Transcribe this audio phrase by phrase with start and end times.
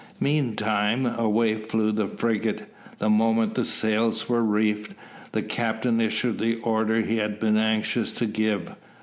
[0.19, 2.67] Meantime away flew the frigate.
[2.97, 4.95] The moment the sails were reefed,
[5.31, 8.73] the captain issued the orders he had been anxious to give.